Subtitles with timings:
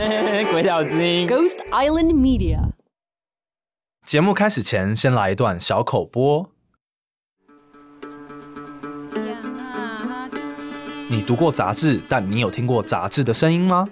[0.50, 2.70] 鬼岛之音，Ghost Island Media。
[4.06, 6.50] 节目开始前，先来一段小口播。
[11.06, 13.86] 你读过杂志，但你有听过杂志的声音吗？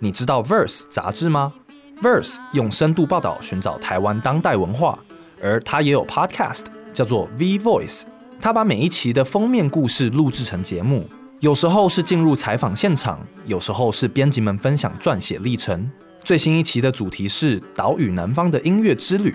[0.00, 1.54] 你知道 Verse 杂志吗
[2.02, 4.98] ？Verse 用深度报道寻找台湾当代文化，
[5.42, 8.02] 而它也有 Podcast，叫做 V Voice。
[8.38, 11.08] 它把每一期的封面故事录制成节目，
[11.40, 15.90] 有时候是进入采访现场，有时候是编辑们分享撰写历程。
[16.22, 19.34] 最新一期的主题是岛屿南方的音乐之旅。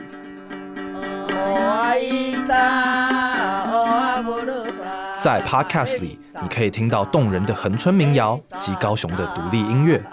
[5.20, 10.04] 在 Podcast 里，你可以听到动人的恒春民谣及高雄的独立音乐。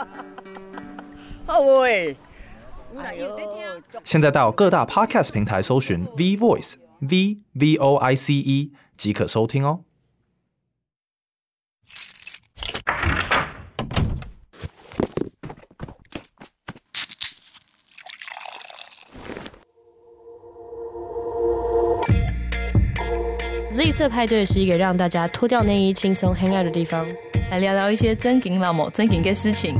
[4.04, 9.85] 现在到各大 Podcast 平台搜寻 V Voice V V O I C E 即可收听哦。
[23.76, 27.06] Z 色派对是一个让大家脱掉内衣、轻松 hang out 的地方，
[27.50, 29.78] 来聊聊一些真金老母、真金的事情。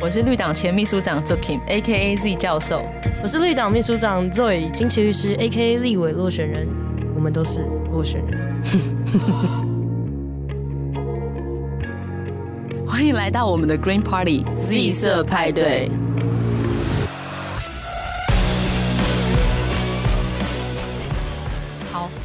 [0.00, 2.16] 我是绿党前秘书长 Zokim，A.K.A.
[2.16, 2.84] Z 教授。
[3.20, 5.78] 我是绿党秘书长 Zoe，金奇律师，A.K.A.
[5.78, 6.68] 立委落选人。
[7.16, 8.62] 我们都是落选人。
[12.86, 15.90] 欢迎来到我们的 Green Party，Z 色派对。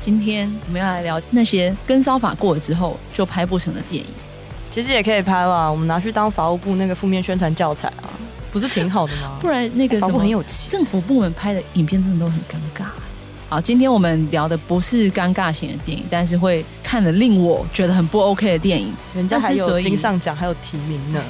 [0.02, 4.10] 今天我们要来聊那些跟骚法过了之后就拍不成的电影。
[4.72, 8.10] 其实也可以拍啦，我们拿去当法务部那个负面宣传教材啊，
[8.52, 9.38] 不是挺好的吗？
[9.40, 12.86] 不然那个什么很有钱，政府部门拍的影片真的都很尴尬。
[13.48, 21.22] 好，今天我们聊的不是尴尬型的电影，但是会看了令我觉得很不 OK 的电影，人家还有金像奖，还有提名呢。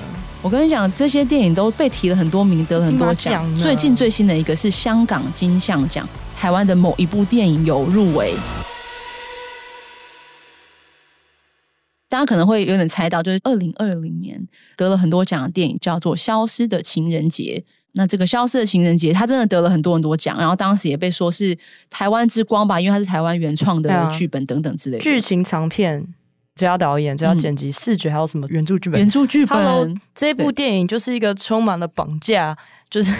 [0.41, 3.43] 我跟你讲，这些电影都被提了很多名，得了很多奖。
[3.59, 8.35] 最近最新的一个是香港金像奖，台湾的某一部电影有入围。
[12.11, 14.45] 大家可能会有点猜到，就是二零二零年
[14.75, 17.63] 得了很多奖的电影叫做《消失的情人节》。
[17.93, 21.57] 那这个《消失的情人节》，它真的得了很多很多奖，然后当时也被说是
[21.89, 25.01] 台湾之光吧，因为它是台湾原创的剧本等等之类的。
[25.01, 26.05] 剧情长片，
[26.55, 28.99] 只要导演、只要剪辑、嗯、视觉，还有什么原著剧本？
[28.99, 30.01] 原著剧本。
[30.13, 32.57] 这部电影就是一个充满了绑架，
[32.89, 33.13] 就是。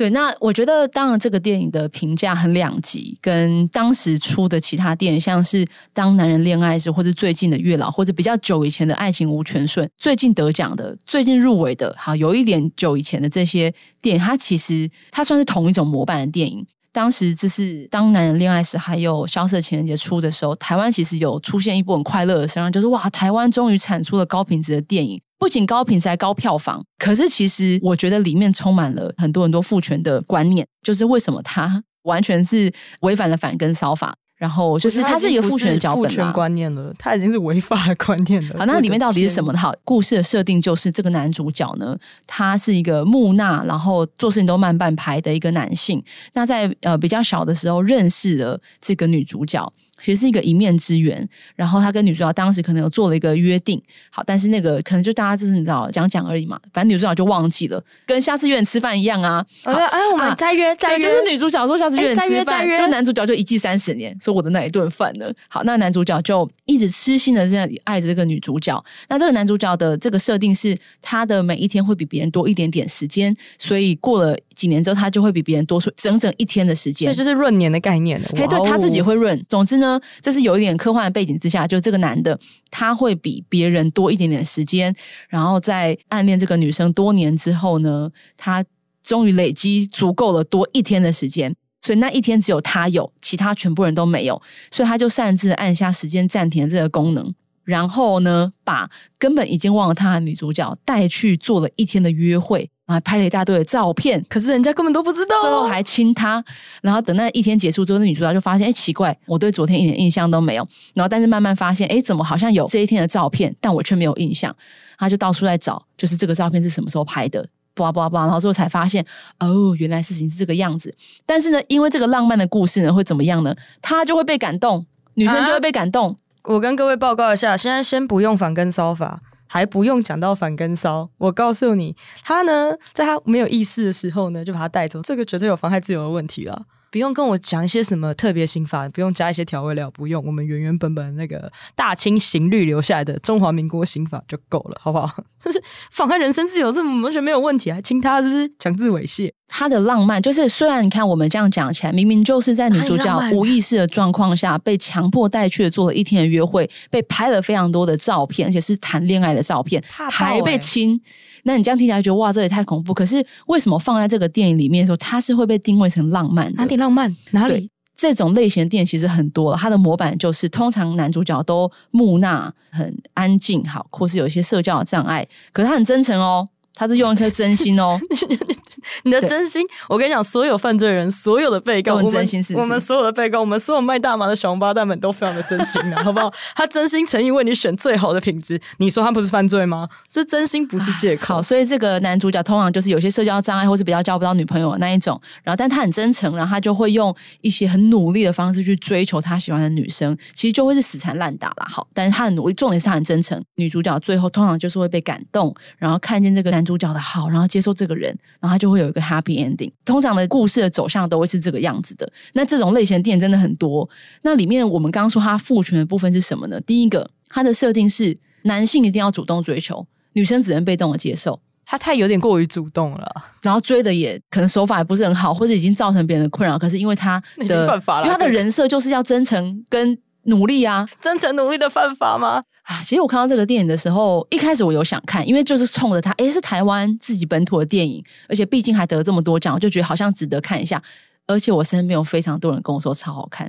[0.00, 5.62] 对，那我觉得当然这个电影的评价很两极，跟当时出的其他电影，像是
[5.92, 16.66] 《当男人恋爱时》或者最近的《月老》，或者比较久以前的《爱情无全顺》，最近得奖的、最近入围的，好有一点久以前的这些电影，它其实它算是同一种模板的电影。
[16.92, 25.20] 当时就是《当男人恋爱时》还有《消失情人节》出的时候，台湾其实有出现一部很快乐的声浪，就是哇，台湾终于产出了高品质的电影。
[25.40, 26.84] 不仅高品质，还高票房。
[26.98, 32.70] 可是，其实我觉得里面充满了很多很多父权的观念，就是为什么他 完全是
[33.00, 34.14] 违反了反跟骚法。
[34.36, 38.56] 然后，就是它是一个父权的脚本，父权观念了，它已经是违法的观念了。
[38.60, 39.58] 好，那里面到底是什么呢？
[39.58, 41.94] 好，故事的设定就是这个男主角呢，
[42.26, 46.02] 他是一个木讷，然后做事情都慢半拍的一个男性。
[46.32, 49.70] 那在呃比较小的时候认识了这个女主角。
[50.02, 53.80] 其实是一个一面之缘，然后他跟女主角当时可能有做了一个约定，
[54.10, 59.44] 好，但是那个可能就大家就是你知道讲讲而已嘛，反正女主角就忘记了，跟下次约你吃饭一样啊。
[59.64, 59.74] 哎，
[60.12, 65.30] 我们再约再约，就是女主角说下次约你吃饭，就男主角就一记三十年，说我的那一顿饭呢。
[65.48, 68.82] 好，那男主角就一直痴心的这样爱着这个女主角。
[69.08, 77.08] 那这个男主角的这个设定是，他的每一天会比别人多一点点时间，所以过了几年之后，他就会比别人多出整整一天的时间。
[77.08, 78.28] 这就是闰年的概念了。
[78.36, 79.44] 嘿，对，他自己会闰。
[79.48, 79.89] 总之呢。
[80.20, 82.38] 这是有一点科幻的背景之下，就这个男的
[82.70, 84.94] 他会比别人多一点点时间，
[85.28, 88.64] 然后在暗恋这个女生多年之后呢，他
[89.02, 94.40] 终于累积足够了多一天的时间，所以那一天只有他有，其他全部人都没有，
[94.70, 97.34] 所以他就擅自按下时间暂停这个功能，
[97.64, 102.68] 然后呢，把根本已经忘了他的女主角带去做了一天的约会。
[102.92, 105.40] 还拍了一大堆的照片，可是人家根本都不知道。
[105.40, 106.42] 最后还亲他，
[106.82, 110.66] 然后等那一天结束之后，那女主角就发现，哎，奇怪，我对昨天一点印象都没有。
[110.94, 114.54] 然后，但是慢慢发现，哎，怎么好像有这一天的照片，但我却没有印象。
[114.98, 118.26] 他就到处在找，就是这个照片是什么时候拍的，巴拉巴拉巴拉。
[118.26, 119.04] 然后最后才发现，
[119.38, 120.94] 哦，原来事情是这个样子。
[121.24, 123.54] 但是呢，因为这个浪漫的故事呢，会怎么样呢？
[123.80, 124.84] 他就会被感动，
[125.14, 126.10] 女生就会被感动。
[126.10, 129.20] 啊，我跟各位报告一下，现在先不用反跟骚法。
[129.52, 136.66] 还不用讲到反跟骚，我告诉你，他呢，在他没有意识的时候呢，就把他带走，这个绝对有妨害自由的问题了。
[136.92, 145.22] 不用跟我讲一些什么特别刑法，不用加一些调味料，不用，我们原原本本那个大清刑律留下来的中华民国刑法就够了，好不好？
[145.38, 145.60] 就是
[145.90, 149.32] 妨害人身自由，这完全没有问题，啊亲他是不是强制猥亵？
[149.50, 160.98] 他的浪漫就是，虽然你看我们这样讲起来，明明就是在女主角无意识的状况下被强迫带去做了一天的约会，被拍了非常多的照片，而且是谈恋爱的照片，欸、还被亲。
[161.42, 162.94] 那你这样听起来觉得哇，这也太恐怖。
[162.94, 166.52] 可是为什么放在这个电影里面的时候，它是会被定位成浪漫的？
[166.56, 167.14] 哪里浪漫？
[167.32, 167.70] 哪里？
[167.96, 176.48] 这种类型的电影其实很多，它的模板就是通常男主角都木讷、很安静，好，或是有一些社交的障碍，可是他很真诚哦，
[176.80, 178.00] 他是用一颗真心哦。
[179.04, 182.58] 你的真心，我跟你讲，所有犯罪人，所有的被告，我们真心是是？
[182.58, 186.32] 我们所有的被告，我们所有卖大麻的小王八蛋们都非常的真心啊， 好不好？
[186.56, 189.86] 他真心诚意为你选最好的品质，你说他不是犯罪吗？
[190.10, 191.34] 是真心，不是借口。
[191.34, 201.66] 好，所以这个男主角通常就是有些社交障碍，或是比较交不到女朋友的那一种，然后但他很真诚，然后他就会用一些很努力的方式去追求他喜欢的女生，其实就会是死缠烂打啦。
[201.70, 203.40] 好，但是他很努力，重点是他很真诚。
[203.56, 208.08] 女主角最后通常就是会被感动，然后看见这个男主角的好，然后接受这个人，
[208.40, 209.70] 然后他就会有一个 happy ending。
[209.84, 212.10] 通常的故事的走向都会是这个样子的。
[212.34, 213.88] 那这种类型的电影真的很多。
[214.22, 216.60] 那里面我们刚刚说他父权的部分是什么呢？
[216.60, 221.40] 第一个，它的设定是男性一定要主动追求，女生只能被动的接受。
[221.64, 223.06] 他太有点过于主动了，
[223.42, 226.58] 然后追的也可能手法也不是很好，或者已经造成别人的困扰。
[226.58, 229.98] 可是因为他的犯法了，因为他的人设就是要真诚跟。
[230.24, 232.42] 努力啊，真诚努力的犯法吗？
[232.62, 240.82] 啊，其实我看到这个电影的时候，一开始我有想看，因为就是冲着它，诶，是台湾自己本土的电影，而且毕竟还得了这么多奖，我就觉得好像值得看一下。
[241.26, 243.48] 而且我身边有非常多人跟我说超好看，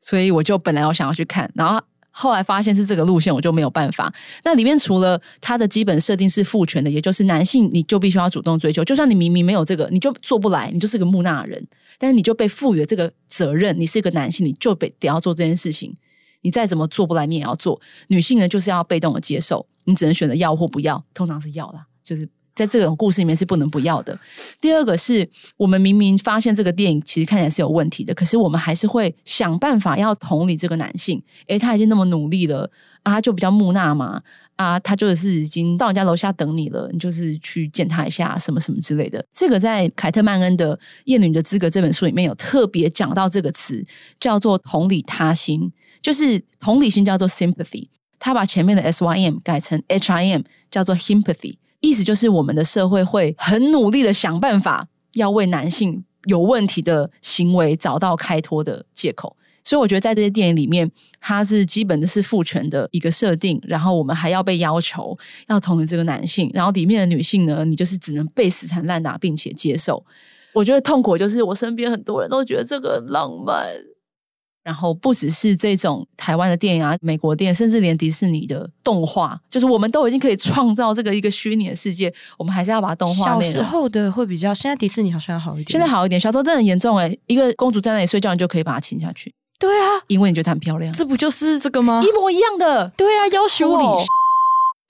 [0.00, 1.80] 所以我就本来我想要去看，然后
[2.18, 4.10] 后来发现是这个路线，我就没有办法。
[4.42, 11.62] 那里面除了它的基本设定是父权的，也就是男性你就必须要主动追求，就算你明明没有这个，你就做不来，你就是个木讷人。
[11.98, 15.94] 但是你就被赋予了这个责任，你是一个男性，你就得得要做这件事情。
[16.40, 17.80] 你再怎么做不来，你也要做。
[18.08, 24.18] 女性呢，就是要被动的接受，你只能选择要或不要，通常是要啦，就是在这种故事里面是不能不要的。
[24.60, 31.22] 第二个是我们明明发现这个电影其实看起来是有问题的，可是我们还是会想办法要同理这个男性。
[31.46, 32.68] 诶，他已经那么努力了
[33.02, 34.22] 啊，就比较木讷嘛。
[34.56, 39.22] 啊，他就是已经到人家楼下等你了，你就是去见他一下，什么什么之类的。
[39.34, 40.74] 这个在凯特曼恩的
[41.04, 43.84] 《厌女的资格》这本书里面有特别讲到这个词，
[44.18, 45.70] 叫做同理他心，
[46.00, 47.88] 就是同理心叫做 sympathy。
[48.18, 59.36] 他把前面的 S Y M 改成 H I M，叫做 himpathy，意思就是我们的社会会很努力的想办法，要为男性有问题的行为找到开脱的借口。
[59.62, 60.88] 所以我觉得在这些电影里面，
[61.20, 65.18] 它是基本的是父权的一个设定，然后我们还要被要求
[65.48, 70.04] 要同意这个男性，然后里面的女性呢，你就是只能被死缠烂打，并且接受。
[70.52, 73.66] 我觉得痛苦就是我身边很多人都觉得这个很浪漫，
[74.66, 83.26] 然后不只是这种台湾的电影啊，美国电影，甚至连迪士尼的动画，就是我们都已经可以创造这个一个虚拟的世界，我们还是要把动画。
[83.26, 86.20] 小时候的会比较，现在迪士尼好像要好一点，现在好一点。
[86.20, 89.32] 小时候真的很严重诶，一个公主在那里睡觉，你就可以把她亲下去。
[89.60, 92.02] 对啊，因为你觉得她很漂亮，这不就是这个吗？
[92.04, 92.88] 一模一样的。
[92.96, 94.04] 对啊，要求我。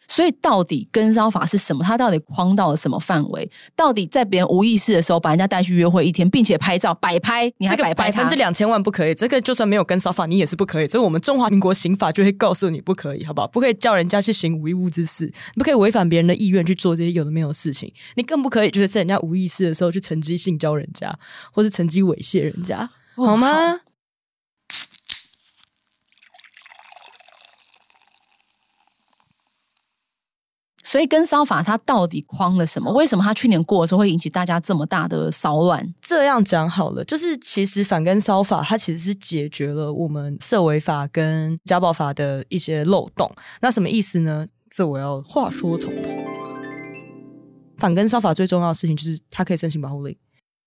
[0.08, 1.84] 所以到底跟骚法是什么？
[1.84, 3.50] 它到底框到了什么范围？
[3.74, 8.06] 到底在别人无意识的时候把人家带去约会一天，并且拍照摆拍，你还摆拍？
[8.06, 9.14] 百分之两千万不可以。
[9.14, 10.86] 这个就算没有跟骚法，你也是不可以。
[10.88, 13.46] 这个我们中华民国刑法就会告诉你不可以，好不好？
[13.48, 17.92] 不可以叫人家去行无义务之事，不可以违反别人的意愿去做这些有的没有的事情。
[18.14, 21.16] 你更不可以就是在人家无意识的时候去趁机性交人家，
[21.52, 23.80] 或是趁机猥亵人家，好吗？
[30.96, 32.90] 所以跟骚法它到底框了什么？
[32.90, 35.86] 为什么它去年过的时候会引起大家这么大的骚乱？
[36.00, 43.30] 这样讲好了，就是其实反跟骚法它其实是解决了我们社维法跟家暴法的一些漏洞。
[43.60, 44.46] 那什么意思呢？
[44.70, 46.08] 这我要话说从头。
[47.76, 50.16] 反跟骚法最重要的事情就是它可以申请保护令。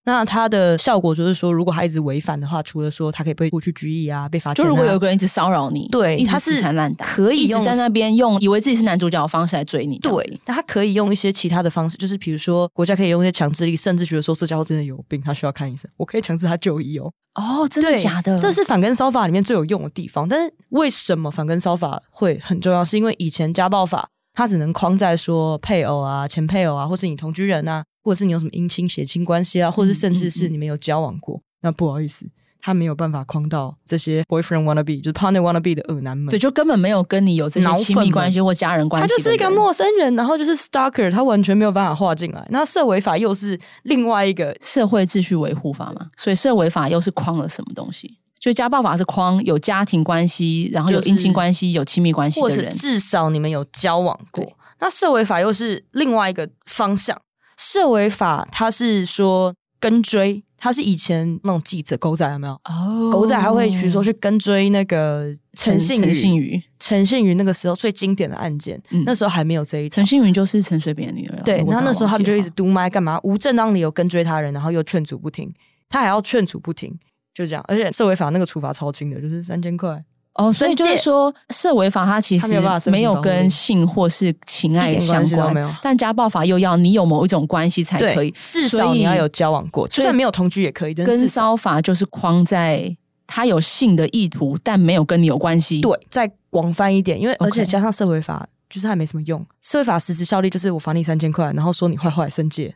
[0.10, 4.68] 那它的效果就是说，如果他一直违反的话，除了说他可以被过去拘役啊，被罚钱啊。
[4.68, 10.00] 就如果有个人一直骚扰你，对，一直死缠烂打，可以用一直在那边用以为自己是男主角的方式来追你。
[10.00, 17.12] 对，那他可以用一些其他的方式，就是比如说国家可以用一些强制力，甚至觉得说这家伙真的有病，他需要看医生，我可以强制他就医哦。
[17.36, 18.38] 哦，真的假的？
[18.40, 20.28] 这是反跟骚法里面最有用的地方。
[20.28, 22.84] 但是为什么反跟骚法会很重要？
[22.84, 27.84] 是因为以前家暴法它只能框在说配偶啊、前配偶啊，或是你同居人啊。
[28.02, 32.26] 或者是你有什么姻亲血亲关系啊，或者是甚至是你们有交往过，嗯嗯、那不好意思，
[32.62, 36.28] 他没有办法框到这些 boyfriend wanna be，就是 partner wanna be 的恶男们。
[36.28, 39.08] 对，就根本没有跟你有这些亲密关系或家人关系。
[39.08, 42.48] 他就是一个陌生人，然后就是 stalker，他完全没有办法划进来。
[42.50, 48.19] 那社维法又是另外一个社会秩序维护法嘛，所以社维法又是框了什么东西？
[48.40, 54.46] 就家暴法是框有家庭关系，然后有姻亲关系、就是、有亲密关系的人，或者至少你们有交往过。
[54.80, 57.20] 那社维法又是另外一个方向。
[57.58, 60.44] 社维法它是说跟追。
[60.62, 62.52] 它是以前那种记者狗仔有没有？
[62.66, 69.88] 哦，oh, 狗仔还会比如说去跟追那个陈信陈信妤，陈信宇那个时候最经典的案件，嗯、那时候还没有这一。
[69.88, 71.42] 陈信宇就是陈水扁的女儿。
[71.46, 73.18] 对，然后那时候他们就一直督麦干嘛？
[73.24, 75.50] 无正当理由跟追他人，然后又劝阻不听，
[75.88, 77.00] 他还要劝阻不听，
[77.40, 77.64] 就这样。
[77.70, 80.04] 而且社违法那个处罚超轻的，就是三千块。
[80.34, 82.48] 哦，所以就是说，社违法它其实
[82.92, 90.94] 没有跟性或是情爱相关，但家暴法又要你有某一种关系才可以，至少你要有交往过，就算没有同居也可以。
[90.94, 95.82] 跟骚法就是框在他有性的意图，但没有跟你有关系。
[95.82, 99.46] 对，再广泛一点，因为而且加上社维法，就是还没什么用。
[99.62, 102.74] 社会法实质效力就是我罚你三千块，然后说你坏坏申诫，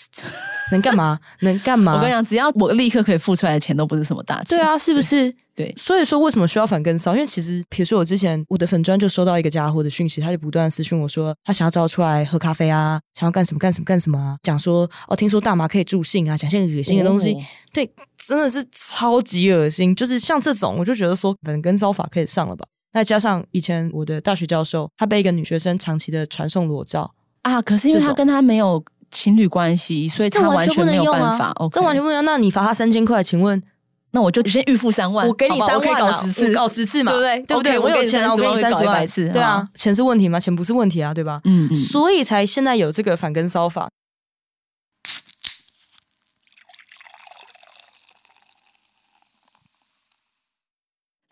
[0.70, 1.18] 能干嘛？
[1.40, 1.94] 能干嘛？
[1.94, 4.56] 我跟你讲，只要我立刻可以付出来的钱，都不是什么大钱。
[4.56, 5.34] 对啊，是不是？
[5.54, 7.12] 对，所以说为什么需要反跟骚？
[7.14, 17.34] 因为其实，比如说我之前我的粉砖就收到一个家伙的讯息，他就不断私讯我说，他想要找我出来喝咖啡啊，想要干什么干什么干什么啊，讲说哦，听说大麻可以助兴啊，讲些恶心的东西。
[17.34, 17.90] 哦、对，
[18.26, 19.94] 真的是超级恶心。
[19.94, 22.64] 就是像这种，我就觉得说反跟骚法可以上了吧？
[22.92, 27.10] 再加上以前我的大学教授，他被一个女学生长期的传送裸照
[27.42, 31.54] 啊，可是因为他跟他没有情侣关系，所以他完全没有办法。
[31.72, 32.24] 这完全不能用。
[32.24, 33.62] 那你罚他三千块，请问？
[34.14, 37.42] 那我就先预付三万，我给你三万，搞十次，搞十次嘛，对不对？
[37.46, 37.78] 对不对？
[37.78, 40.38] 我有钱，我给你三十万，对啊，钱是问题吗？
[40.38, 41.40] 钱不是问题啊，对吧？
[41.44, 43.88] 嗯，所以才现在有这个反跟骚法。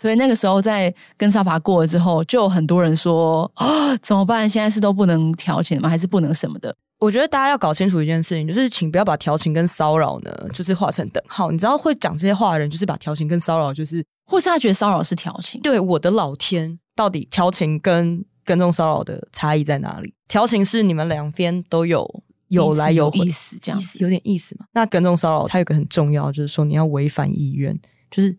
[0.01, 4.49] 所以那个时候在跟沙法过了之后，就有很多人说啊，怎么办？
[4.49, 5.89] 现在是都不能调情吗？
[5.89, 6.75] 还是不能什么的？
[6.99, 11.51] 我觉得大家要搞清楚一件事情，就是请不要把调情跟骚扰呢，就是画成等号。
[11.51, 15.61] 你知道会讲这些话的人，就是把调情跟骚扰，就是或是他觉得骚扰是调情。
[15.61, 20.15] 对，我的老天，到底调情跟跟踪骚扰的差异在哪里？
[20.29, 24.67] 调情是你们两边都有有来有回，意思这样子，有点意思嘛。
[24.73, 27.79] 那跟踪骚扰它有个很重要，就是说你要违反意愿，
[28.11, 28.37] 就是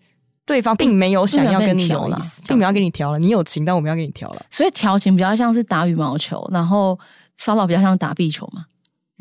[0.51, 3.19] 对方并没有想要跟你有意思，并没有要跟你调了。
[3.19, 4.45] 你有情，但我们要跟你调了。
[4.49, 6.99] 所以调情比较像是打羽毛球，然后。
[7.37, 8.65] 骚扰比较像打壁球嘛，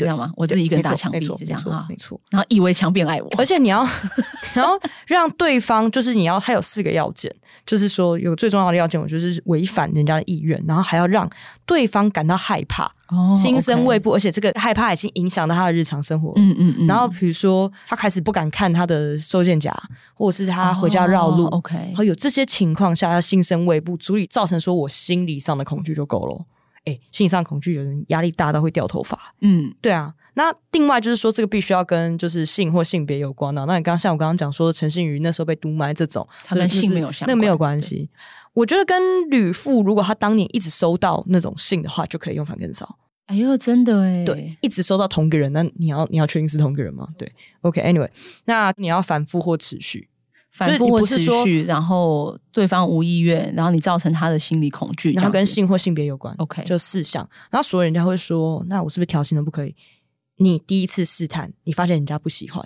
[0.00, 0.32] 对这样吗？
[0.36, 2.20] 我自己一个人打墙壁就这样啊，没错。
[2.30, 3.86] 然后以为墙壁爱我，而且你要，
[4.54, 7.34] 然后让对方就是你要，他有四个要件，
[7.66, 11.28] 就是说有最重要的要件，我就是违反人家的意愿，然后还要让
[11.66, 16.32] 对方感到害怕，哦，心生畏怖，而且这个害怕已经影响到他的日常生活。
[16.36, 16.86] 嗯嗯嗯。
[16.86, 19.74] 然后比如说他开始不敢看他的收件夹，
[20.14, 21.76] 或者是他回家绕路，OK。
[21.76, 26.44] 然后有这些情况下，他心生畏怖，足以造成说我心理上的恐惧就够了。
[26.84, 29.34] 哎，心理上恐惧，有人压力大到会掉头发。
[29.40, 30.14] 嗯，对啊。
[30.34, 33.66] 那另外就是说，这个必须要跟就是性或性别有关的。
[33.66, 38.08] 那你刚刚像我刚刚讲说，陈信妤那时候被毒埋这种，他跟性没有相关，那个没有关系。
[38.54, 42.98] 我觉得跟女父，如果他当年一直收到那种信的话，就可以用反跟骚。
[43.26, 47.06] 哎呦，真的哎，对，一直收到同个人，那你要你要确定是同个人吗？
[47.16, 48.10] 对，OK，Anyway，、okay,
[48.46, 50.08] 那你要反复或持续。
[50.50, 56.34] 反复或持续，然后对方无意愿，然后你造成他的心理恐惧，然后跟性或性别有关。
[56.38, 57.28] OK，就四项。
[57.50, 59.74] 然后所有人家会说，那我是不是调情都不可以？
[60.38, 62.64] 你第一次试探，你发现人家不喜欢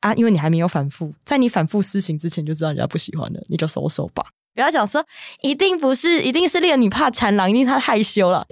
[0.00, 4.24] 啊，因为你还没有反复，在你反复施行之前就知道人家不喜欢了，你就收手吧。
[4.54, 5.04] 不要讲说
[5.40, 8.46] 一定不是，一定是猎女怕缠狼，一定他害羞了。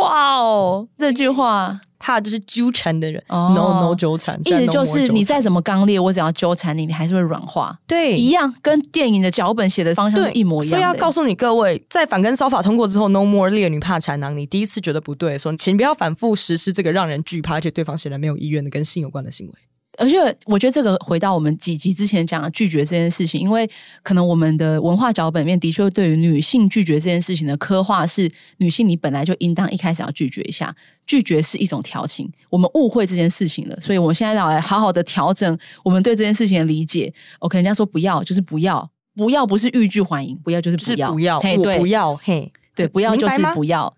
[0.00, 1.80] 哇哦，这句话。
[2.00, 7.78] 怕就是纠缠的人、oh，no no 纠缠，意思就是你再怎么刚烈，我只要纠缠你，你还是会软化。
[7.86, 10.70] 对，一样跟电影的脚本写的方向是一模一样。
[10.70, 19.52] 所以要告诉你各位，在反跟骚法通过之后，no more 烈女怕缠囊，你第一次觉得不对，说请不要反复实施这个让人惧怕而且对方显然没有意愿的跟性有关的行为。
[20.00, 20.16] 而且
[20.46, 23.68] 我觉得这个回到我们几集之前讲的拒绝这件事情，因为
[24.02, 30.74] 可能我们的文化脚本面的确对于女性拒绝这件事情的刻画是，女性你本来就应当一开始要拒绝一下，
[31.06, 37.12] 拒绝是一种调情，我们误会这件事情了，所以我们现在要来好好的调整我们对这件事情的理解。
[37.40, 43.94] OK，人家说不要就是不要，不要不是欲拒还迎，不要就是不要，不要，嘿，对，不要，嘿，对，不要就是不要。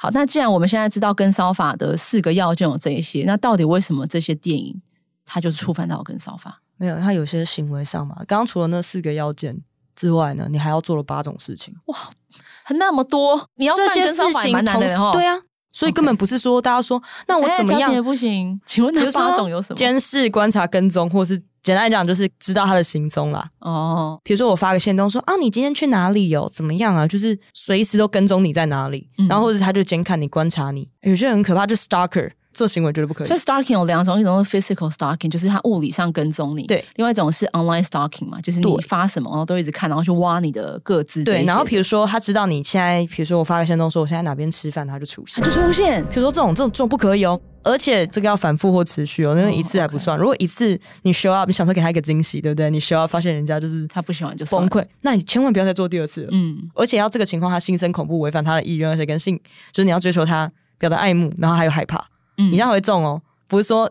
[0.00, 4.80] 好，那既然我们现在知道跟骚法的四个要件有这一些，那到底为什么这些电影
[5.26, 6.62] 它就触犯到跟骚法？
[6.76, 8.14] 没有，它有些行为上嘛。
[8.18, 9.60] 刚刚除了那四个要件
[9.96, 11.74] 之外呢，你还要做了八种事情。
[11.86, 11.96] 哇，
[12.70, 13.48] 那么多！
[13.56, 15.10] 你要犯跟骚法也蛮难的哦。
[15.12, 15.36] 对啊，
[15.72, 18.60] 所以根本不是说大家说那我怎么样也不行。
[18.64, 19.76] 请问那八种有什么？
[19.76, 23.46] 监视、观察、跟踪，或是简单来讲就是知道他的行踪啦。
[23.60, 26.50] 哦，比如说我发个线动说啊，你今天去哪里哦？
[26.50, 27.06] 怎么样啊？
[27.06, 30.88] 就是随时都跟踪你在哪里，然后或者他就监看你、观察你。
[31.02, 32.30] 有些人很可怕，就是 stalker。
[32.52, 33.26] 这行为绝对不可以。
[33.26, 41.22] 所以 stalking 有两种，一种是 physical stalking，就是他物理上跟踪你；对，另外一种是 online stalking 嘛，就是你发什么，然后都一直看，然后去挖你的各自。
[41.22, 46.04] 对，然后比如说他知道你现在，比如说我发个行动说我现在哪边吃饭，他就出现，他就出现。
[46.06, 50.16] 比如说这种这种这种不可以哦，而且这个要反复或持续哦，因为一次还不算。
[50.16, 50.22] Oh.
[50.22, 52.70] 如果一次你 show up，你想说给他一个惊喜，对不对？
[52.70, 56.28] 你 show up 发现人家就是他不喜欢就崩溃，那你千万不要再做第二次了。
[56.32, 59.38] 嗯，而且要这个情况他心生恐怖，违反他的意愿，而且跟性
[59.72, 62.04] 就是你要追求他表达爱慕，然后还有害怕。
[62.38, 63.90] 嗯，你这样会中哦，不是说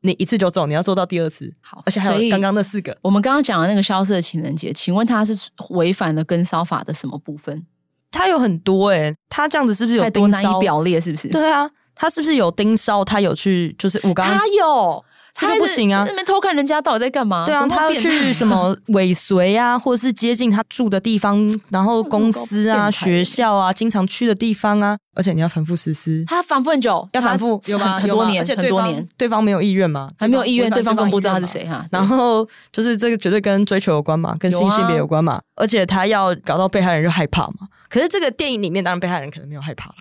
[0.00, 1.52] 你一次就中，你要做到第二次。
[1.60, 2.96] 好，而且还有刚刚那四个。
[3.02, 5.36] 我们刚刚讲的那个消失的情人节，请问他是
[5.70, 7.66] 违反了跟骚法的什么部分？
[8.10, 11.00] 他有很多哎、欸，他这样子是不是有太多难以表列？
[11.00, 11.28] 是不是？
[11.28, 13.04] 对啊，他是不是有盯梢？
[13.04, 15.04] 他有去就是我刚刚他有。
[15.46, 16.04] 他不行啊！
[16.06, 17.46] 那边偷看人家到底在干嘛？
[17.46, 26.24] 对啊，他要去什么 尾随啊，或者是接近他住的地方，然后公司啊、学校啊，经常去的地方啊，而且你要反复实施。
[26.26, 27.98] 他反复很久，要反复有吗？
[28.00, 29.08] 很多年，很多年。
[29.16, 30.10] 对方没有意愿吗？
[30.18, 31.86] 还没有意愿，对方更不知道他是谁哈。
[31.90, 37.68] 然后就是这个绝对跟追求有关嘛，跟性性别有关嘛，而且他要搞到被害人就害怕嘛。
[37.88, 39.94] 可是这个电影里面，当然被害人可能没有害怕了。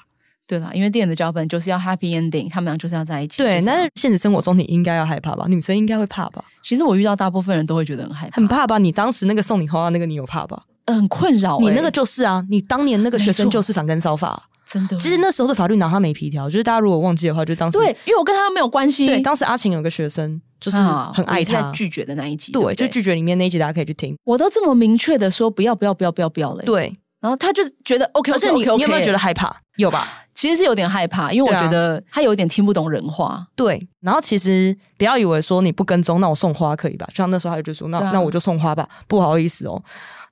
[0.47, 3.43] 对啦，因为电影的脚本就是要 happy ending，他们俩就是要在一起。
[3.43, 5.45] 对，但是现实生活中你应该要害怕吧？
[5.49, 6.43] 女生应该会怕吧？
[6.63, 8.77] 其实我遇到大部分人都会觉得很害怕，很怕吧？
[8.77, 10.63] 你当时那个送你花那个，你有怕吧？
[10.85, 11.63] 很困扰、欸。
[11.63, 14.97] 你那个就是啊，你当年那个学生就是反跟骚法，真的。
[14.97, 19.05] 其实那时候的法律拿他没皮条，就是大家如果忘记的话，就当时对，因为我跟他没有关系。
[19.05, 24.15] 对，当时阿晴有个学生就是很爱他，在拒绝的那一集，对，对对就拒绝里面那一集，大家可以去听。
[24.23, 26.97] 我都这么明确的说不要不要不要不要不要了，对。
[27.19, 29.53] 然后他就觉得 OK，而且你 OK，你有没有觉得害怕？
[29.77, 30.07] 有吧？
[30.37, 33.47] 其实是有点害怕，因为我觉得他有点听不懂人话。
[33.55, 37.07] 对，然后其实不要以为说你不跟踪，那我送花可以吧？
[37.07, 38.87] 就像那时候他就说，那那我就送花吧。
[39.07, 39.83] 不好意思哦，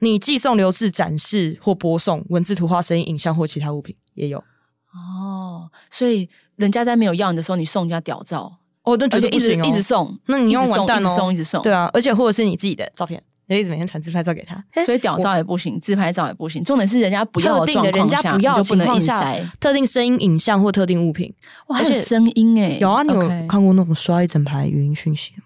[0.01, 4.37] 你寄送、留置、展示或播送文字、图画、声音、影像或其他物品也有。
[4.37, 13.23] 哦，所以人家在没有要你的时候，你送人家屌照，哦，那绝对不行哦，一直送，那你用完蛋哦，一直送一直送，对啊，而且或者是你自己的照片。
[13.47, 16.63] 就一直每天传自拍照给他，所以屌照也不行，自拍照也不行。
[16.63, 21.31] 重点是人家不要的状况下，特定的人家不要就不能硬塞特定声音、影像或特定物品。
[21.67, 25.43] 哇，还有声音诶，有啊，你有看过那种刷一整排语音讯息吗？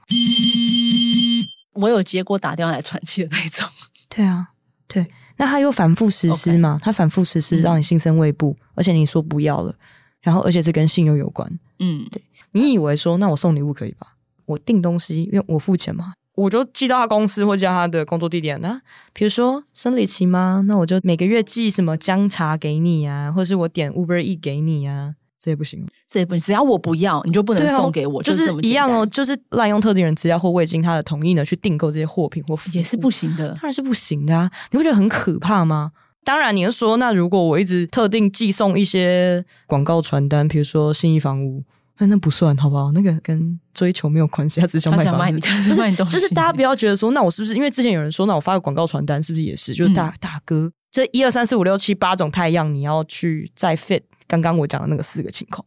[1.74, 3.67] 我有接过打电话来喘气的那种。
[4.08, 4.50] 对啊，
[4.88, 5.06] 对，
[5.38, 6.80] 那他又反复实施嘛？
[6.82, 9.76] 他反复实施让你心生畏怖，而且你说不要了，
[10.21, 11.50] 然后而且是跟性又有关。
[11.80, 12.21] 嗯，对，
[12.54, 14.15] 你以为说那我送礼物可以吧？
[14.45, 16.13] 我订东西，因为我付钱嘛。
[16.39, 18.82] 我就寄到他公司或叫他的工作地点呢。
[19.13, 20.63] 比如说生理期吗？
[20.67, 25.86] 那我就每个月寄什么姜茶给你啊，或是我点 Uber E 给你啊，这也不行。
[26.10, 29.06] 这也不行，只要我不要，你就不能送给我，就是一样哦。
[29.06, 34.52] 就是滥用特定人资料或未经他的同意呢，去订购这些货品或服务也是不行的，当然是不行的啊！
[34.71, 35.91] 你不觉得很可怕吗？
[36.23, 41.63] 当然，你是说，那如果我一直特定寄送一些广告传单，比如说信义房屋。
[42.00, 42.92] 那那不算，好不好？
[42.94, 46.14] 那个跟追求没有关系，他只想卖房子，就是卖东西。
[46.14, 49.74] 就是大家不要觉得说，那我是不是因为之前有人说，那我发个广告传单是不是也是？
[49.74, 55.66] 就是大、嗯、大哥，这一二三四五六七八种太阳，你要去再 fit 刚刚我讲的那个四个情况，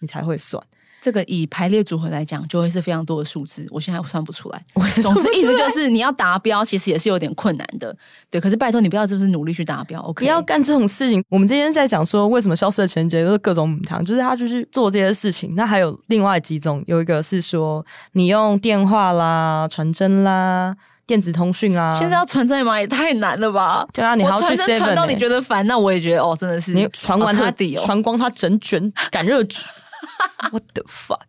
[0.00, 0.62] 你才会算。
[1.00, 4.62] 这个以排列组合来讲，就会是非常多的数字，我现在算不出来。
[5.00, 7.96] 总之，意思就是你要达标，其实也是有点困难的。
[8.28, 10.24] 对，可是拜托你不要就是努力去达标，OK？
[10.24, 11.24] 不要干这种事情。
[11.30, 15.54] 我们今天在讲说，为什么消失的情人节都是各种母汤，就是他就是做这些事情。
[15.56, 21.90] 那还有另外几种，有一个是说你用电话啦、传真啦、电子通讯啊。
[21.90, 22.78] 现在要传真吗？
[22.78, 23.86] 也太难了吧？
[23.94, 29.64] 对啊，你还要去 7, 传到你觉得烦，那我也觉得哦，真的是你传完他底、哦，传光他整卷赶热纸。
[30.50, 31.26] What the fuck！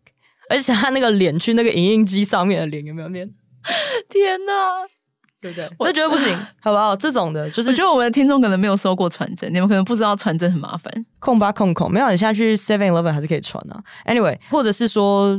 [0.50, 3.34] 而且他那个脸去那个影印机上面的脸有没有面？
[4.10, 4.54] 天哪，
[5.40, 5.70] 对不对？
[5.80, 6.96] 我就觉得不行， 好不好？
[6.96, 13.82] 这种的，就是我觉得我们的听众可能没有收过传真，你们可能不知道传真很麻烦，空吧空空，没有，你现在去 Seven Eleven 还是可以传啊。
[14.06, 15.38] Anyway，或者是说，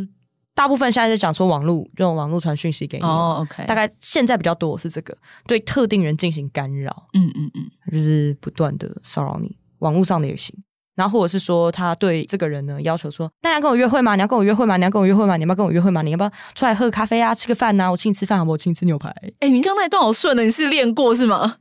[0.55, 5.16] 大部分现在在讲说网络用网络传讯息给你哦、oh,，OK，大概现在比较多是这个
[5.47, 10.57] 对特定人进行干扰，嗯嗯嗯，就是不断的骚扰你，网络上的也行。
[10.95, 14.15] 然后或者是说，他对这个人呢要求说：“大家跟我约会吗？
[14.15, 14.77] 你要跟我约会吗？
[14.77, 15.37] 你要跟我约会吗？
[15.37, 16.03] 你要不要跟我约会吗？
[16.03, 17.35] 你要不要出来喝咖啡啊？
[17.35, 17.91] 吃个饭呐、啊？
[17.91, 18.53] 我请你吃饭好不好？
[18.53, 21.57] 我请你吃牛排。”哎，你刚才那段好顺的，你是练过是吗？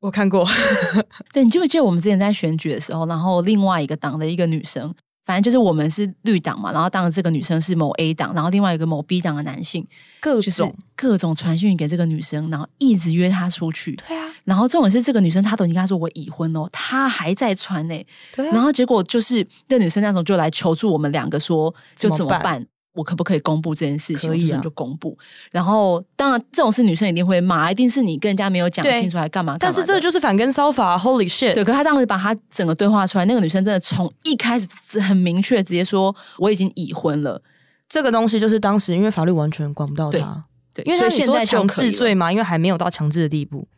[0.00, 0.46] 我看过。
[1.32, 4.94] 对，你记不记得我们之前在选举的时候，然后另外一个党的一个女生
[5.26, 9.84] 反正就是我们是绿党嘛，然后当然这个女生是某 A 党，然后另外一个某 B 党的男性，
[10.20, 13.96] 各种就是各种传讯给这个女生，然后一直约她出去。
[14.06, 18.06] 对啊，然后重点是这个女生她都已经跟他说我已婚哦，她还在传呢、欸。
[18.36, 22.64] 对啊，然后结果就是这女生那时候就来求助我们两个说，就怎么办？
[22.96, 24.30] 我可不可以公布这件事情？
[24.30, 25.16] 可以啊，我就公布。
[25.52, 29.56] 然后当然这种事女生一定会骂，一定是你跟人家没有讲清楚，还干嘛？
[29.60, 31.54] 但是这就是反跟骚法，Holy shit！
[31.54, 37.40] 对，可他当时把他整个对话出来，那个女生真的从一开始很明确，直接说我已经已婚了。
[37.88, 43.68] 这个东西就是当时因为法律完全管不到他，对，对因为他现在强制罪嘛，因为还没有到强制的地步，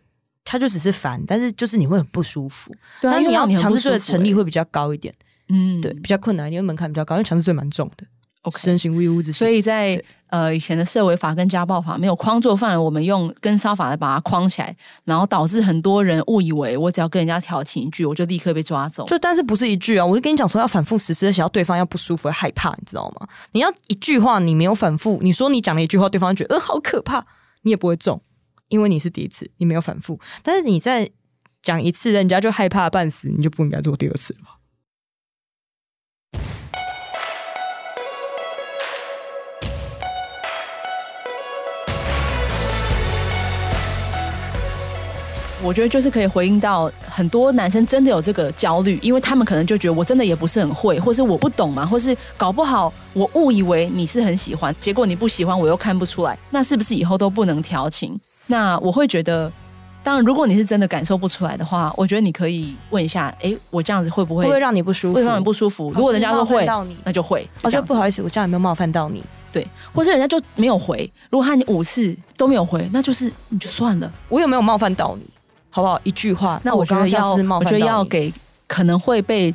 [0.44, 2.72] 他就只是烦，但是就是你会很不舒服。
[3.02, 5.14] 对、啊，那你要强制罪的成立会比较高一点，
[5.50, 8.06] 嗯，对，比较困难，因为门槛比较高，因为强制罪蛮重的。
[9.32, 19.06] 所以在呃以前的社维法跟家暴法没有框住范围，我们用跟杀法来把它框起来，然后导致很多人误以为我只要跟人家调情一句，我就立刻被抓走。
[19.06, 20.04] 就但是不是一句啊？
[20.04, 23.26] 我就跟你讲说要反复实施，而且要对方要不舒服、害怕，你知道吗？
[23.52, 27.24] 你要一句话你没有反复，你说你讲了一句话，对方觉得呃好可怕，
[27.62, 28.20] 你也不会中，
[28.68, 30.20] 因为你是第一次，你没有反复。
[30.42, 31.10] 但是你再
[31.62, 34.57] 讲一次，人家就害怕半死，你就不应该做第二次了吧？
[45.62, 58.18] 我觉得就是可以回应到很多男生真的有这个焦虑，因为他们可能就觉得我真的也不是很会，或是我不懂嘛，或是搞不好我误以为你是很喜欢，结果你不喜欢我又看不出来，那是不是以后都不能调情？
[58.46, 59.50] 那我会觉得，
[60.02, 65.14] 当然如果你是真的感受不出来的话，我觉得你可以问一下，哎，我这样子会不会会不会让你不舒服？
[65.14, 65.90] 会让你不舒服？
[65.90, 66.66] 如果人家说会，
[67.04, 69.22] 那就会，就哦，就不好意思，我这样有没有冒犯到你？
[69.50, 75.24] 对，或是人家就没有回，如果他你五次都没有回，那就是你就算了，我有没有冒犯到你？
[75.78, 76.00] 好不好？
[76.02, 78.32] 一句话，那我觉得要，我觉得要给
[78.66, 79.54] 可能会被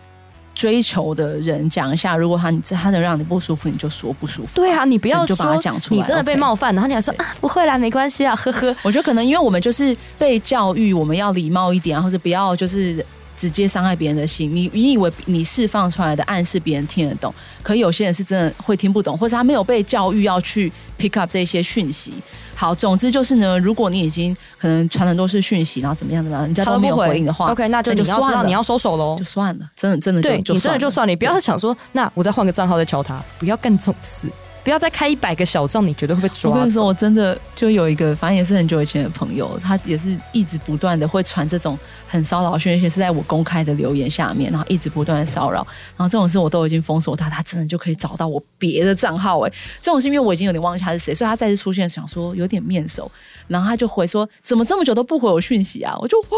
[0.55, 2.15] 追求的人讲一下。
[2.15, 4.55] 如果他他能让你不舒服，你就说不舒服。
[4.55, 5.99] 对啊，你不要就把它讲出来。
[5.99, 8.73] 你真的被冒犯，然后你还说啊，不会啦，没关系啊，呵呵。
[8.83, 13.05] 我觉得可能因为我们就是被教育，我们要礼貌一点啊，或者不要就是。
[13.35, 17.33] 直接伤害别人的心，你你以为你释放出来的暗示别人听得懂，
[17.63, 22.13] 可有些人是真的会听不懂，或是他没有被教育要去 pick up 这些讯息。
[22.55, 34.29] 好，总之就是呢，如果你已经可能传的都是讯息，然后怎么样怎么样，人家都没有回应的话，OK，那就你要知道你要收手喽，就算了，真的真的就你真的就算了，你不要想说，那我再换个账号再敲他，不要干这种事。
[34.63, 36.51] 不要再开一百个小账，你绝对会被抓。
[36.51, 45.67] 我跟你说，我真的就有一个，反正也是很久以前的朋友，他也是一直不断的会传这种很骚扰讯息，是在我公开的留言下面，然后一直不断的骚扰。
[45.97, 49.41] 然后这种事我都已经封锁他，他真的就可以找到我别的账号。
[49.41, 53.11] 哎，这种是因为我已经有点忘记他是谁，所以他再次出现，想说有点面熟，
[53.47, 55.97] 然后他就回说，怎么这么久都不回我讯息啊？
[55.99, 56.37] 我就哇，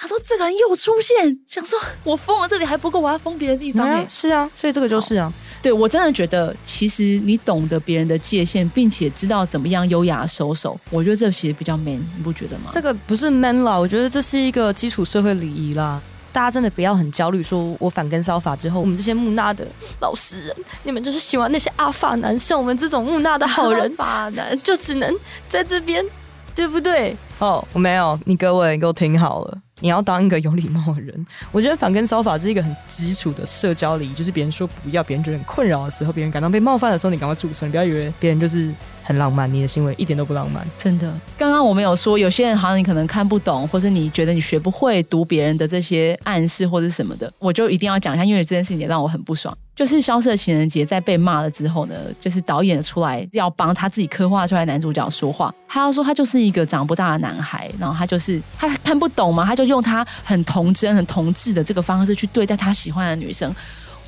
[0.00, 3.86] 他说这个人又出现，想说我封了这里还不够，我要封别的地方。
[3.86, 5.30] 哎，是啊，所以这个就是啊。
[5.66, 12.66] 对，我真的觉得，其实你懂得别人的界限，并且知道怎么样优雅收手，我觉得这其实比较 man，你不觉得吗？
[12.70, 16.00] 这个不是 man 啦，我觉得这是一个基础社会礼仪啦。
[16.32, 19.66] 大家真的不要很焦虑，说我反跟骚法之后，我们这些木讷的
[20.00, 25.12] 老实人，你们就是喜欢那些阿法男，像我们这种木讷的好人，阿法男就只能
[25.48, 26.04] 在这边，
[26.54, 27.16] 对不对？
[27.40, 29.58] 哦，我没有，你各位，你给我听好了。
[29.80, 38.72] 你要当一个有礼貌的人，我觉得反跟骚法是一个很基础的社交礼仪，就是别人说不要，别人觉得很困扰的时候，别人感到被冒犯的时候，你赶快住手，你不要以为别人就是
[39.06, 40.66] 很浪漫，你的行为一点都不浪漫。
[40.76, 49.56] 真的，刚刚我们有说，有些人好像你可能看不懂，或是你觉得你学不会读别人的这些暗示或者什么的，我就一定要讲一下，因为这件事情也让我很不爽。
[49.76, 63.54] 就是《消失的情人节》在被骂了之后呢，就是导演出来要帮他自己刻画出来男主角说话，他要说他就是一个长不大的男孩，然后他就是他看不懂嘛，他就用他很童真、很童稚的这个方式去对待他喜欢的女生。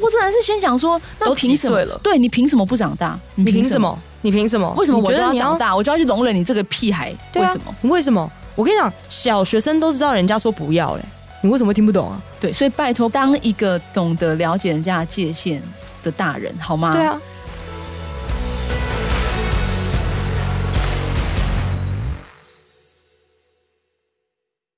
[0.01, 1.85] 我真的是先想说，那凭什么？
[2.03, 3.19] 对，你凭什么不长大？
[3.35, 3.99] 你凭什么？
[4.21, 4.69] 你凭什么？
[4.77, 5.75] 为什么我就要长大？
[5.75, 7.15] 我就要去容忍你这个屁孩？
[7.35, 7.75] 为什么？
[7.83, 8.31] 为什么？
[8.57, 11.03] 我跟你讲，小学生都知道人家说不要嘞。
[11.41, 12.21] 你为什么会听不懂啊？
[12.41, 15.63] 对，所以拜托，当一个懂得了解人家的界限
[16.03, 16.93] 的大人，好吗？
[16.93, 17.21] 对啊。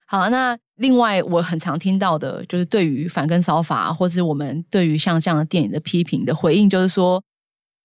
[0.04, 7.22] 好，那另外我很常听到的就是对于反跟骚法，或是我们对于像这样的电影的批评的回应，就是说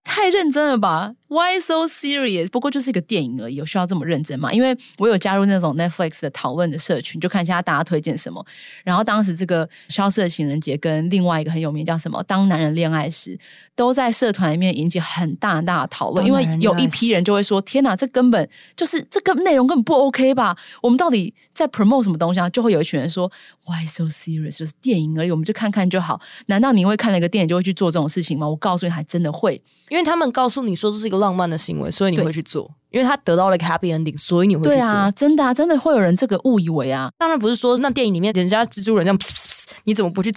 [0.04, 1.14] 太认真了吧？
[1.28, 2.50] Why so serious？
[2.52, 4.54] 不过就是一个电影而已，有需要这么认真吗？
[4.54, 8.46] 因为我有加入那种 Netflix 的讨论的社群，就看一下大家推荐什么。
[8.84, 13.36] 然后当时这个《消失的情人节》跟另外一个很有名叫什么《当男人恋爱时》，
[13.76, 16.24] 都在社团里面引起很大很大的讨论。
[16.24, 20.56] 因为有一批人就会说：“天哪，这根本就是这个内容根本不 OK 吧？
[20.84, 23.32] 我们到底在 promote 什么东西啊？”就会有一群人说
[23.66, 24.60] ：“Why so serious？
[24.60, 26.22] 就是电影而已，我们就看看就好。
[26.46, 29.60] 难道你会看了一个电影就会去做这种事情吗？”我告诉你，还真的会。
[29.90, 32.70] 因为他们告诉你说这是一个浪漫的行为，所以你会去做。
[32.92, 34.76] 因为他得到了 happy ending，所以你会去做。
[34.76, 37.10] 对啊，真的啊，真的会有人这个误以为啊。
[37.18, 40.32] 当然不是说那电影里面人家蜘蛛人这样 噗噗噗，你怎么不去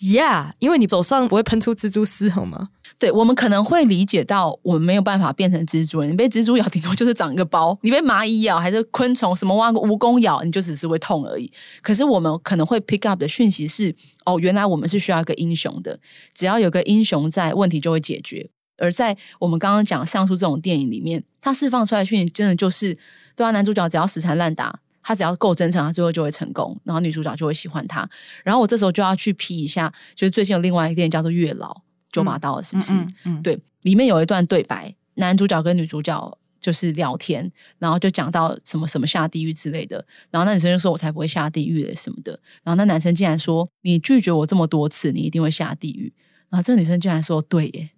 [0.00, 2.68] ？Yeah，因为你手上不会喷出蜘蛛丝，好吗？
[2.98, 6.10] 对，我们可能会理解到，我们没有办法变成蜘蛛人。
[6.10, 11.50] 你被蜘蛛咬，顶多就是长一个包；你被蚂蚁咬，还是昆虫什么挖个蜈蚣咬，你就只是会痛而已。
[11.80, 13.94] 可是我们可能会 pick up 的讯息是。
[14.26, 16.00] 哦，原来我们是需要一个英雄的，
[16.34, 18.48] 只要有个英雄在，问题就会解决。
[18.76, 22.96] 而在我们刚刚讲上述这种电影里面，它释放出来的讯息真的就是，
[23.36, 28.08] 对啊，男主角只要死缠烂打，他只要够真诚，他最后就会成功，然后女主角就会喜欢他。
[28.42, 31.72] 然后我这时候就要去批一下，就是最近有另外一个电影叫做《月老》，
[32.12, 32.94] 九把刀了，是不是？
[32.94, 36.38] 嗯嗯嗯、对，里面有一段对白，男主角跟女主角。
[36.60, 46.10] 就是聊天，然后就讲到什么什么下地狱之类的，然后那女生就说：“我才不会下地狱嘞什么的。”然后那男生竟然说：“你拒绝我这么多次，你一定会下地狱。”
[46.48, 47.90] 然后这个女生竟然说：“对耶，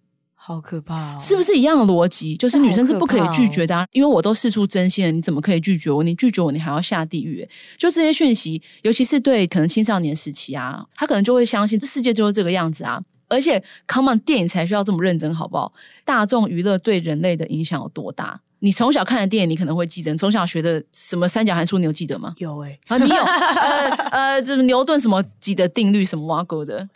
[0.46, 1.16] 好可怕哦！
[1.18, 2.36] 是不是一样的逻辑？
[2.36, 6.04] 就是女生是不可以拒绝的啊，因为我都试出真心了，你怎么可以拒绝我？
[6.04, 7.44] 你拒绝我，你还要下地狱？
[7.76, 13.02] 就这些讯息，尤其是对可能青少年时期啊，他可能就会相信这世界就是这个样子啊。
[13.26, 15.72] 而且，Come on，电影才需要这么认真，好不好？
[16.04, 18.40] 大众娱乐对人类的影响有多大？
[18.60, 20.12] 你从小看的电影，你可能会记得。
[20.12, 22.32] 你从小学的什么三角函数，你有记得吗？
[22.38, 26.88] 有诶、欸、啊，你有 呃呃，这、呃、牛顿什么几的定律什么挖沟的。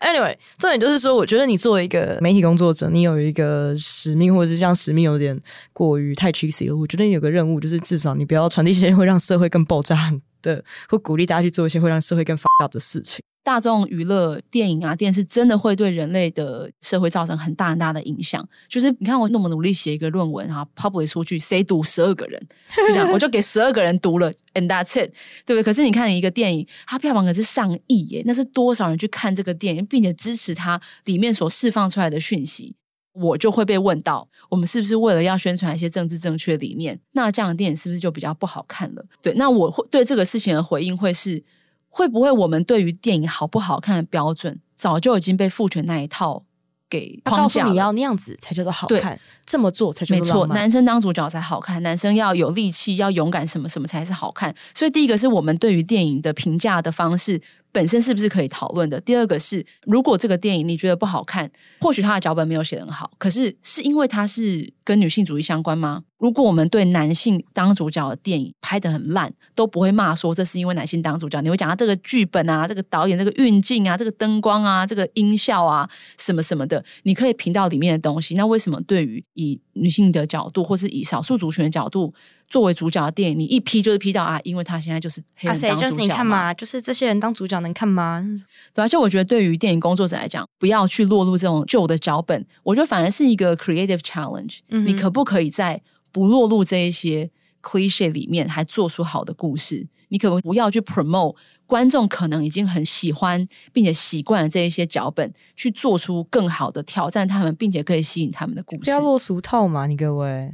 [0.00, 5.40] Anyway，重点就是说，我觉得你作为一个媒体工作者，你有一个使命，或者是这样使命有点
[5.72, 6.76] 过于太 cheesy 了。
[6.76, 13.22] 我觉得你有个任务，就是至少你不要传递一些会让社会更爆炸的，或鼓励大家去做一些会让社会更 f up 的事情。
[13.46, 18.44] 大众娱乐电影啊、电视真的会对人类的社会造成很大很大的影响。
[18.68, 22.44] 就是你看，我那么努力写一个论文啊，publish 出去，谁读十二个人？
[22.76, 25.14] 就这样， 我就给十二个人读了，and that's it，
[25.46, 25.62] 对不对？
[25.62, 32.74] 可是你看一个电影，它票房可是上亿耶，那是多少人去看这个电影，并且支持它里面所释放出来的讯息？
[33.12, 36.98] 我就会被问到，我们是不是为了要宣传一些政治正确的理念？
[37.12, 39.06] 那这样的电影是不是就比较不好看了？
[39.22, 41.44] 对，那我会对这个事情的回应会是。
[41.96, 46.44] 会不会我们对于电影好不好看的标准，早就已经被父权那一套
[46.90, 47.64] 给框架了？
[47.64, 50.46] 告诉你要那样子才叫做好看，这么做才叫做没错。
[50.48, 54.54] 男生当主角才好看，男生要有力气，要勇敢，什么什么才是好看。
[54.74, 57.40] 所以第一个是我们对于电影的评价的方式
[57.76, 58.98] 本身是不是可以讨论的？
[58.98, 66.04] 第二个是，如果这个电影你觉得不好看，或许他的脚本没有写得很好，可是是因为他是跟女性主义相关吗？
[66.16, 75.86] 如果我们对男性当主角的电影拍得很烂，都不会骂说这是因为男性当主角，你会讲到这个剧本啊，这个导演，这个运镜啊，这个灯光啊，这个音效啊，
[76.18, 78.34] 什么什么的，你可以评到里面的东西。
[78.36, 82.12] 那为什么对于以女性的角度，或是以少数族群的角度
[82.48, 84.40] 作为主角的电影，你一批就是批到啊？
[84.44, 88.24] 因为他现在就是黑人当主角嘛，就是你看嘛，就是这些人当主角能看吗？
[88.74, 94.58] 对，而且我觉得对于电影工作者来讲，不要去落入这种旧的脚本，我觉得反而是一个 creative challenge。
[94.68, 97.30] 嗯，你可不可以在不落入这一些
[97.66, 99.88] cliche 里面，还做出好的故事。
[100.08, 101.34] 你可不不要去 promote
[101.66, 108.82] 观众可能已经很喜欢并且习惯了这一些脚本，去做出更好的挑战他们，并且可以吸引他们的故事。
[108.84, 110.52] 不要落俗套嘛，你各位。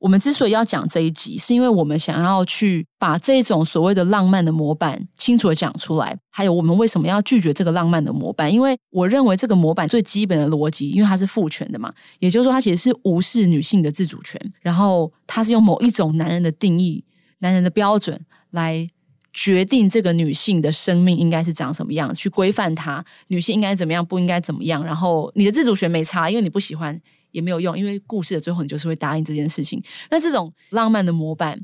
[0.00, 8.52] 我们之所以要讲这一集，是因为我们想要去把这种所谓的浪漫的模板清楚的讲出来，还有我们为什么要拒绝这个浪漫的模板。
[8.52, 17.04] 因为我认为这个模板最基本的逻辑，因为它是父权的嘛，也就是说，它其实是无视女性的自主权，然后它是用某一种男人的定义、
[17.40, 18.18] 男人的标准
[18.52, 18.88] 来
[19.34, 24.82] 决定这个女性的生命应该是长什么样，去规范她，女性应该怎么样，不应该怎么样。
[24.82, 26.98] 然后你的自主权没差，因为你不喜欢。
[27.32, 29.82] 也没有用，因为故事的最后你就是会答应这件事情。
[30.10, 31.60] 那这种浪漫的模板，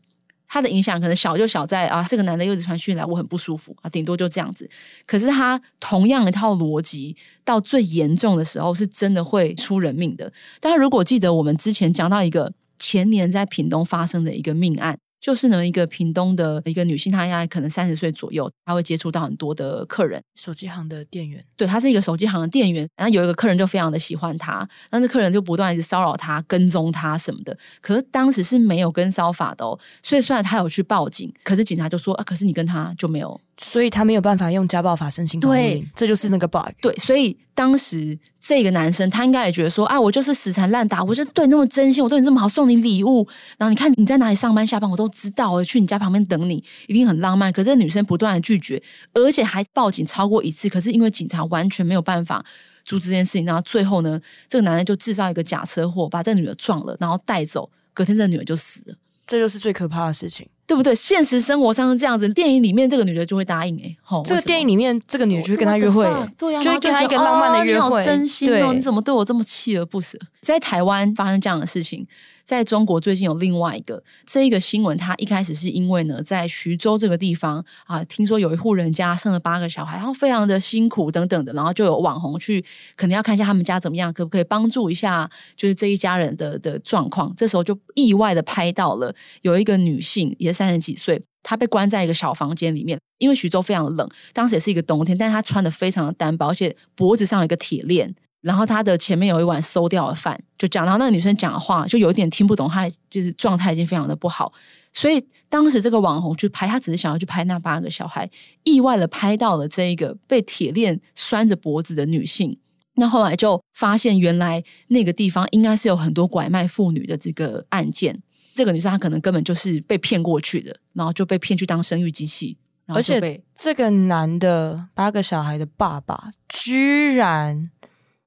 [0.49, 4.69] 它的影响可能小就小在啊，这个男的又一直传讯来，我很不舒服啊，顶多就这样子。
[5.07, 10.33] 可是他同样一套逻辑，到最严重的时候，是真的会出人命的。
[10.61, 14.99] 大家如果记得我们之前讲到一个前年在屏东发生的一个命案。
[15.21, 21.45] 就是呢，一个屏东的一个女性，她应该可能三十岁左右，她会接触到很多的客人，手机行的店员。
[21.57, 27.57] 对，她是一个手机行的店员，然后有一个客人就非常的喜欢她，但是客人就不断一直骚扰她、跟踪她什么的。
[27.81, 36.69] 可是当时是没有跟骚法的哦，所以虽然她有去报警，可是警察就说啊，可是你跟她就没有所以他没有办法用家暴法申请保护令，对，这就是那个 bug。
[36.81, 47.51] 对，所以当时这个男生他应该也觉得说，啊，我就是死缠烂打，我就对你那么真心，我对你这么好，送你礼物，然后你看你在哪里上班下班，我都知道，我去你家旁边等你，一定很浪漫。
[47.51, 48.83] 可是女生不断的拒绝，
[49.14, 52.45] 而且还报警超过一次，可是因为警察完全没有办法
[52.85, 58.97] 阻止这件事情，然后最后呢，这个男人就制造一个假车祸，把这女的撞了，然后带走，隔天这女的就死了。
[59.27, 60.47] 这就是最可怕的事情。
[60.67, 60.95] 对不对？
[60.95, 66.05] 现实生活上是这样子，电影里面这个女的就会答应哎，吼，这个电影里面这个女的就会跟他约会，
[66.37, 70.19] 对呀，就会跟他一个浪漫的约会，真心哦，你怎么对我这么锲而不舍？
[70.41, 72.07] 在台湾发生这样的事情。
[72.47, 87.35] 在中国最近有另外一个这一个新闻，它一开始是因为呢，在徐州这个地方啊，听说有一户人家生了八个小孩，然后非常的辛苦等等的，然后就有网红去可能要看一下他们家怎么样，可不可以帮助一下，就是这一家人的的状况。
[87.37, 98.15] 这时候就意外的拍到了有一个女性，也三十几岁，她被关在一个小房间里面，因为徐州非常冷，当时也是一个冬天，但是她穿的非常的单薄，而且脖子上有一个铁链。
[98.42, 104.53] 然后他的前面有一碗馊掉的饭，就讲，然后那个女生讲的话就有一点听不懂，她就是状态已经非常的不好，
[104.92, 108.31] 所以当时这个网红去拍，他只是想要去拍那八个小孩，
[108.62, 112.59] 意外的拍到了这一个被铁链拴着脖子的女性。
[112.94, 118.22] 那后来就发现，原来那个地方应该是有很多拐卖妇女的这个案件。
[118.55, 127.70] 这个女生她可能根本就是被骗过去的，然后就被骗去当生育机器，而且这个男的八个小孩的爸爸居然。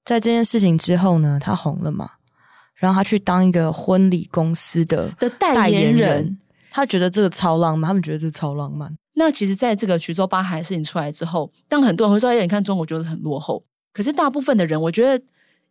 [0.09, 2.09] 在这件事情之后呢，他红了嘛？
[2.73, 6.39] 然后他去当一个婚礼公司的的代言人，
[6.71, 8.97] 他觉得这个超浪漫，他们觉得这个超浪漫。
[9.13, 15.23] 那其实，在这个徐州八孩事情出来之后，当很多人会说：“哎，你看中国觉得很落后。”可是大部分的人，我觉得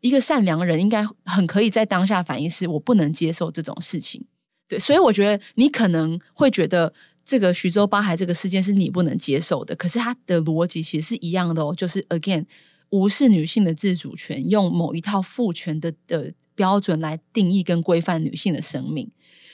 [0.03, 4.25] 一个善良的人应该很可以在当下反应是：我不能接受这种事情。
[4.69, 12.45] 对，所以我觉得你可能会觉得这个徐州八孩这个事件是你不能接受的，可是他的逻辑其实是一样的哦，就是 again。
[12.91, 19.11] 无视女性的自主权，用某一套父权的的标准来定义跟规范女性的生命。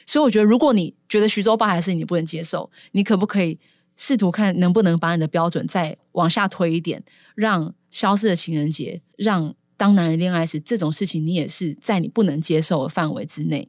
[0.06, 3.58] 所以，我觉得，如果你觉得徐州八孩是你不能接受，你可不可以
[3.96, 7.02] 试图看能不能把你的标准再往下推一点，
[7.34, 13.68] 让消失的情人节，让当男人恋爱时这种事情，你也是在你不能接受的范围之内。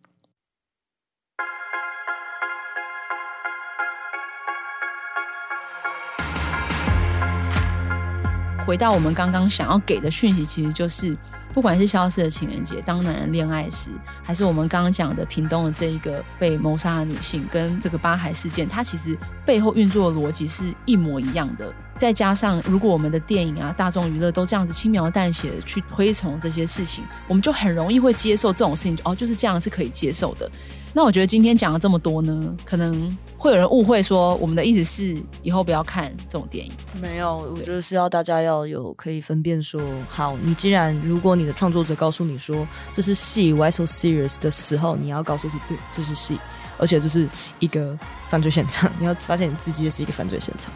[8.65, 11.15] 回到我们刚刚想要给的讯息，其实就是，
[11.53, 13.91] 不管是消失的情人节、当男人恋爱时，
[14.23, 21.71] 还是我们刚刚讲的屏东的这一个被谋杀的女性，跟这个八海事件，它其实背后运作的逻辑是一模一样的。
[21.95, 28.97] 再加上，如果我们的电影啊、大众娱乐都这样子轻描淡写的去推崇这些事情，我们就很容易会接受这种事情。
[29.03, 30.49] 哦，就是这样是可以接受的。
[30.97, 36.71] 那我觉得今天讲了这么多呢，可能会有人误会说我们的意思是以后不要看这种电影。
[37.01, 46.39] 没有，我觉得是要大家要有可以分辨说，好，你既然如果你的创作者告诉你说这是戏，Why so serious 的时候，你要告诉自己，对，这是戏，
[46.77, 47.27] 而且这是
[47.59, 50.71] 一个犯罪现场， 你要发现你自己也是一个犯罪现场。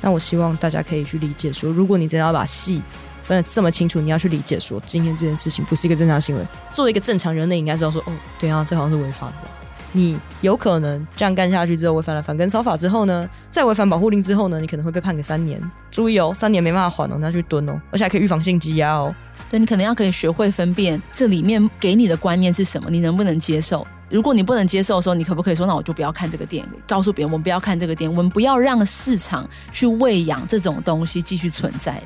[0.00, 2.82] 那我希望大家可以去理解说，如果你真的要把戏
[3.22, 6.44] 分得这么清楚，你要去理解说，今天这件事情不是一个正常行为。
[6.74, 9.59] 作为一个正常人类，应该是要说，哦，对啊，这好像是违法的。
[9.92, 15.60] 你有可能这样干下去之后，违反了反跟骚法之后呢，再违反保护令之后呢，你可能会被判个三年。
[15.90, 19.14] 注意哦，三年没办法缓哦，你要去蹲哦，而且还可以预防性羁押哦。
[19.50, 23.84] 对，你可能要可以学会分辨这里面给你的观念是什么，你能不能接受？
[24.08, 26.70] 如果你不能接受的时候，你可不可以说，那我就不要看这个电影？
[26.86, 32.00] 告诉别人，我们不要看这个电影，我们不要让市场去喂养这种东西继续存在。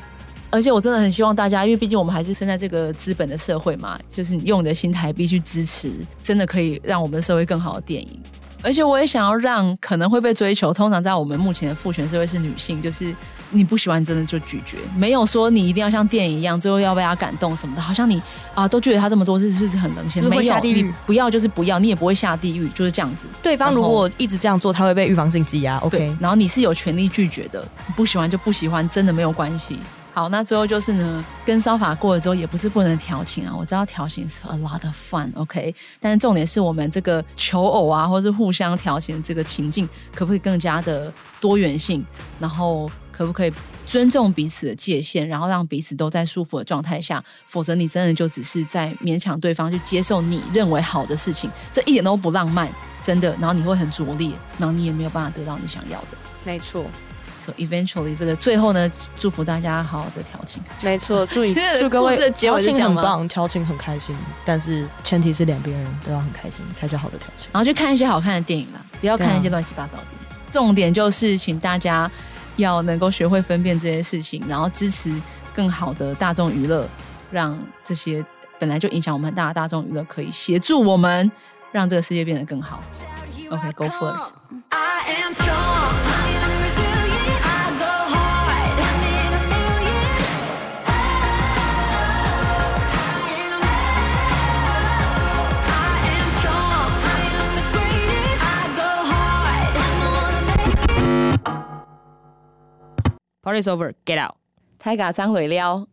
[0.54, 5.90] 而且我真的很希望大家，因为毕竟我们还是生在这个资本的社会嘛，就是你用你的新台币去支持，
[6.22, 8.20] 真的可以让我们的社会更好的电影。
[8.62, 13.12] 而且我也想要让可能会被追求，通常在我们目前的父权社会是女性，就是
[13.50, 18.22] 你不喜欢真的就拒绝，没有说你一定要像电影一样，最后要被他感动什么的，好像你
[18.54, 20.22] 啊都拒绝他这么多次，是不是很冷血？
[20.22, 20.90] 会下地狱？
[21.04, 23.26] 不要就是不要，你也不会下地狱，就是这样子。
[23.42, 25.78] 对方如果一直这样做，他会被预防性羁押。
[25.78, 29.80] OK，然后你是有权利拒绝的，你不喜欢就不喜欢，真的没有关系。
[30.14, 33.52] 好，那最后就是呢，跟骚法过了之后，也不是不能调情啊。
[33.52, 42.06] 我知道调情是 a lot of fun，OK，但是重点是我们这个求偶啊，或是互相调情这个情境，可不可以更加的多元性？
[42.38, 43.52] 然后可不可以
[43.88, 47.20] 尊重彼此的界限，然后让彼此都在舒服的状态下？
[47.48, 52.70] 否则你真的就只是在勉强对方去接受你认为好的事情，这一点都不浪漫，
[53.02, 53.34] 真的。
[53.40, 56.16] 然后你会很拙劣，然后你也没有办法得到你想要的。
[56.44, 56.84] 没错。
[57.44, 60.62] So eventually，这个最后呢，祝福大家好好的调情。
[60.82, 64.16] 没错， 祝你祝各位调情很棒，调情很开心。
[64.46, 67.50] 但是前提是两边人都要很开心，才叫好的调情。
[67.52, 70.04] 然后去看一些好看的电影啦，不要看一些乱七八糟的。
[70.50, 72.10] 重点就是，请大家
[72.56, 75.12] 要能够学会分辨这些事情，然后支持
[75.54, 76.88] 更好的大众娱乐，
[77.30, 78.24] 让这些
[78.58, 81.30] 本来就影响我们很大的大众娱乐可以协助我们，
[81.72, 82.82] 让这个世界变得更好。
[83.50, 84.32] OK，Go for it。
[103.44, 104.36] Party's over, get out！
[104.78, 105.86] 太嘎张尾撩。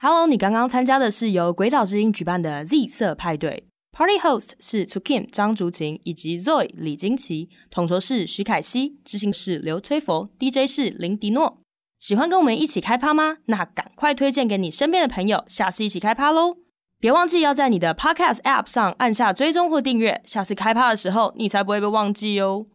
[0.00, 11.58] Hello，你刚刚参加的是由鬼岛之音举办的 Z 色派对，Party host 是 To Kim 张竹琴以及 Zoe 李金奇，统筹是徐凯熙，执行是刘崔佛，DJ 是林迪诺。
[12.00, 13.36] 喜欢跟我们一起开趴吗？
[13.44, 16.56] 那赶快推荐给你身边的朋友，下次一起开趴喽！
[16.98, 22.66] 别忘记要在你的 Podcast App 上按下追踪或订阅，下次开趴的时候你才不会被忘记哦。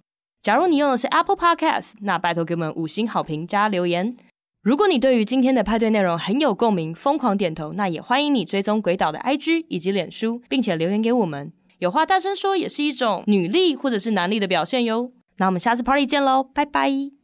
[0.46, 4.16] 假如你用的是 Apple Podcast，那拜托给我们五星好评加留言。
[4.62, 11.52] 如果你对于今天的派对内容很有共鸣，疯狂点头，那也欢迎你追踪鬼岛的 IG 以及脸书，并且留言给我们。
[11.80, 15.12] 有话大声说也是一种女力或者是男力的表现哟。
[15.38, 17.15] 那我们下次 Party 见喽，拜拜。